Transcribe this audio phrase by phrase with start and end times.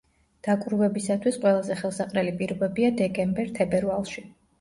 [0.45, 4.25] დაკვირვებისათვის ყველაზე ხელსაყრელი პირობებია დეკემბერ-თებერვალში.